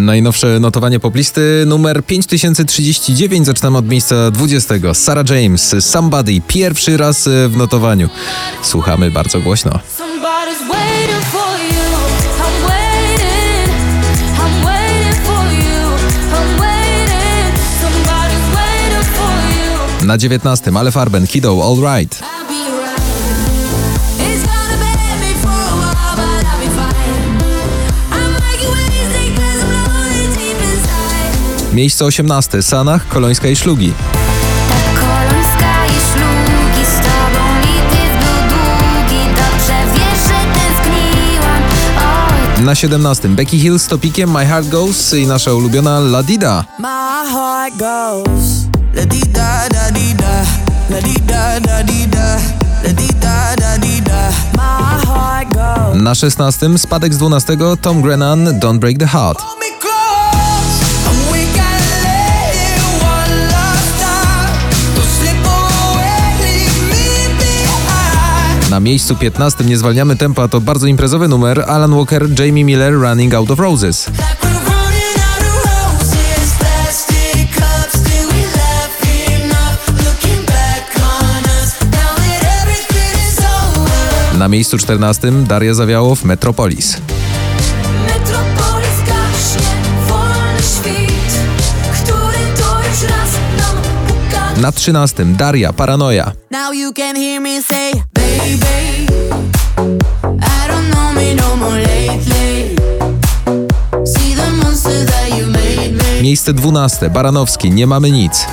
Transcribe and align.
Najnowsze 0.00 0.60
notowanie 0.60 1.00
poplisty 1.00 1.64
numer 1.66 2.04
5039. 2.04 3.46
Zaczynamy 3.46 3.78
od 3.78 3.88
miejsca 3.88 4.30
20. 4.30 4.74
Sarah 4.94 5.30
James, 5.30 5.76
Somebody, 5.80 6.40
pierwszy 6.46 6.96
raz 6.96 7.26
e, 7.26 7.48
w 7.48 7.56
notowaniu. 7.56 8.08
Słuchamy 8.62 9.10
bardzo 9.10 9.40
głośno. 9.40 9.78
Na 20.04 20.18
19. 20.18 20.72
Ale 20.74 20.90
Farben, 20.90 21.26
Kiddo, 21.26 21.62
All 21.64 21.98
Right. 21.98 22.39
Miejsce 31.72 32.04
18. 32.04 32.62
Sanach, 32.62 33.08
Kolońska 33.08 33.48
i 33.48 33.56
Szlugi. 33.56 33.92
Na 42.64 42.74
17. 42.74 43.28
Becky 43.28 43.58
Hill 43.58 43.78
z 43.78 43.86
topikiem 43.86 44.30
My 44.30 44.46
Heart 44.46 44.68
Goes 44.68 45.12
i 45.12 45.26
nasza 45.26 45.52
ulubiona 45.52 45.98
Ladida. 45.98 46.64
Na 55.94 56.14
16. 56.14 56.78
Spadek 56.78 57.14
z 57.14 57.18
12. 57.18 57.56
Tom 57.80 58.02
Grennan 58.02 58.44
Don't 58.60 58.78
Break 58.78 58.98
the 58.98 59.06
Heart. 59.06 59.38
Na 68.70 68.80
miejscu 68.80 69.16
15 69.16 69.64
nie 69.64 69.76
zwalniamy 69.76 70.16
tempa, 70.16 70.48
to 70.48 70.60
bardzo 70.60 70.86
imprezowy 70.86 71.28
numer 71.28 71.64
Alan 71.66 71.94
Walker, 71.94 72.26
Jamie 72.38 72.64
Miller, 72.64 72.94
Running 72.94 73.34
Out 73.34 73.50
of 73.50 73.58
Roses. 73.58 74.10
Na 84.38 84.48
miejscu 84.48 84.78
14 84.78 85.32
Daria 85.44 85.74
Zawiałow, 85.74 86.24
Metropolis. 86.24 86.96
Na 94.56 94.72
13 94.72 95.24
Daria 95.24 95.72
Paranoia. 95.72 96.32
Now 96.50 96.72
you 96.72 96.92
can 96.92 97.16
hear 97.16 97.40
me 97.40 97.62
say 97.62 97.92
Miejsce 106.22 106.52
12. 106.52 107.10
Baranowski. 107.10 107.70
Nie 107.70 107.86
mamy 107.86 108.10
nic. 108.10 108.46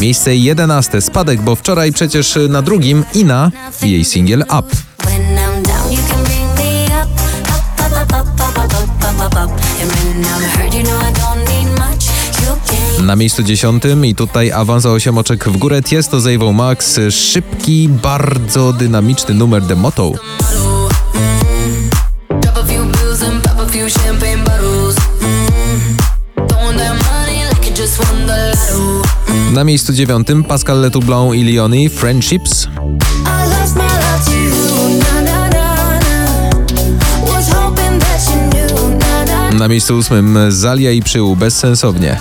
Miejsce 0.00 0.36
11. 0.36 1.00
Spadek, 1.00 1.40
bo 1.40 1.56
wczoraj 1.56 1.92
przecież 1.92 2.36
y, 2.36 2.48
na 2.48 2.62
drugim 2.62 3.04
Ina 3.14 3.50
i 3.82 3.90
jej 3.90 4.04
singiel 4.04 4.44
Up. 4.58 4.95
Na 13.06 13.16
miejscu 13.16 13.42
dziesiątym 13.42 14.06
i 14.06 14.14
tutaj 14.14 14.52
awans 14.52 14.86
o 14.86 14.92
8 14.92 15.18
oczek 15.18 15.48
w 15.48 15.56
górę 15.56 15.82
Tiesto 15.82 16.20
z 16.20 16.26
Avon 16.26 16.54
Max. 16.54 17.00
Szybki, 17.10 17.88
bardzo 17.88 18.72
dynamiczny 18.72 19.34
numer 19.34 19.62
The 19.62 19.76
Motto. 19.76 20.12
Na 29.52 29.64
miejscu 29.64 29.92
dziewiątym 29.92 30.44
Pascal 30.44 30.80
Letoublon 30.80 31.34
i 31.34 31.44
Leonie 31.44 31.90
Friendships. 31.90 32.68
Na 39.52 39.68
miejscu 39.68 39.96
ósmym 39.96 40.38
Zalia 40.48 40.90
i 40.90 41.02
Przyłu 41.02 41.36
bezsensownie. 41.36 42.20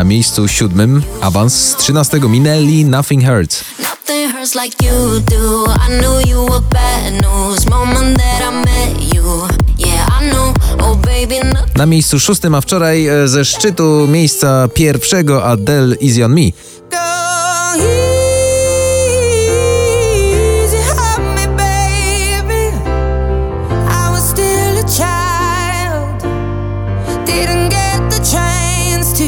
Na 0.00 0.04
miejscu 0.04 0.48
siódmym. 0.48 1.02
Awans 1.20 1.54
z 1.54 1.76
13 1.76 2.20
minęli 2.20 2.84
Nothing 2.84 3.24
Hurts. 3.24 3.64
Na 11.76 11.86
miejscu 11.86 12.20
szóstym, 12.20 12.54
a 12.54 12.60
wczoraj 12.60 13.06
e, 13.06 13.28
ze 13.28 13.44
szczytu 13.44 14.06
miejsca 14.08 14.68
pierwszego 14.74 15.44
Adele 15.44 15.96
Easy 16.02 16.24
On 16.24 16.34
Me. 16.34 16.50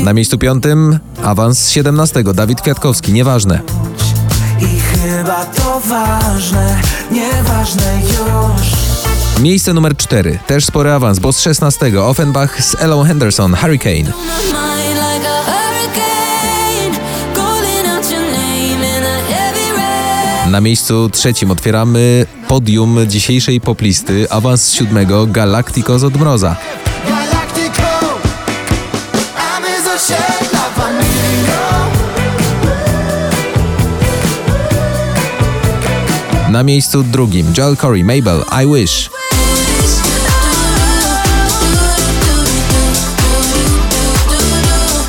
Na 0.03 0.13
miejscu 0.13 0.39
5. 0.39 0.65
Awans 1.23 1.59
z 1.59 1.71
17. 1.71 2.25
Dawid 2.35 2.61
Kwiatkowski, 2.61 3.13
nieważne. 3.13 3.61
I 4.61 4.81
chyba 4.81 5.45
to 5.45 5.81
ważne, 5.81 6.81
nieważne 7.11 8.01
już. 8.03 8.67
Miejsce 9.43 9.75
numer 9.75 9.97
4. 9.97 10.39
Też 10.47 10.65
spory 10.65 10.93
awans, 10.93 11.19
bo 11.19 11.33
z 11.33 11.41
16. 11.41 12.03
Offenbach 12.03 12.65
z 12.65 12.75
Ellą 12.75 13.05
Henderson, 13.05 13.55
Hurricane. 13.55 14.13
Na 20.51 20.61
miejscu 20.61 21.11
trzecim 21.11 21.51
otwieramy 21.51 22.27
podium 22.49 22.99
dzisiejszej 23.07 23.61
poplisty. 23.61 24.31
Awans 24.31 24.63
z 24.63 24.73
7. 24.73 25.07
Galacticos 25.33 26.03
od 26.03 26.17
Mroza. 26.17 26.57
Na 36.53 36.63
miejscu 36.63 37.03
drugim 37.03 37.47
Joel 37.59 37.77
Corey, 37.77 38.05
Mabel, 38.05 38.45
I 38.63 38.75
Wish. 38.75 39.11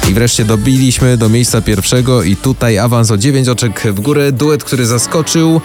I 0.09 0.13
wreszcie 0.13 0.45
dobiliśmy 0.45 1.17
do 1.17 1.29
miejsca 1.29 1.61
pierwszego 1.61 2.23
i 2.23 2.35
tutaj 2.35 2.77
awans 2.77 3.11
o 3.11 3.17
9 3.17 3.47
oczek 3.47 3.83
w 3.85 3.99
górę. 3.99 4.31
Duet, 4.31 4.63
który 4.63 4.85
zaskoczył. 4.85 5.61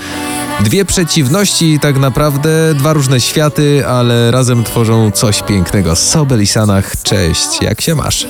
Dwie 0.61 0.84
przeciwności, 0.84 1.78
tak 1.81 1.98
naprawdę 1.98 2.74
dwa 2.74 2.92
różne 2.92 3.21
światy, 3.21 3.86
ale 3.86 4.31
razem 4.31 4.65
tworzą 4.65 5.10
coś 5.10 5.42
pięknego. 5.42 5.97
Sobel 5.97 6.42
i 6.42 6.47
Sanach, 6.47 7.03
cześć, 7.03 7.63
jak 7.63 7.81
się 7.81 7.95
masz? 7.95 8.27